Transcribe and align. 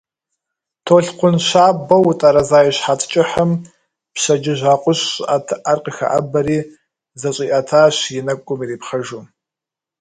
Толъкъун 0.85 1.35
щабэу 1.47 2.03
утӀэрэза 2.09 2.59
и 2.69 2.71
щхьэц 2.75 3.01
кӀыхьым 3.11 3.51
пщэдджыжь 4.13 4.65
акъужь 4.73 5.03
щӀыӀэтыӀэр 5.13 5.79
къыхэӀэбэри 5.83 6.59
зэщӀиӀэтащ, 7.19 7.95
и 8.17 8.21
нэкӀум 8.25 8.59
ирипхъэжу. 8.63 9.21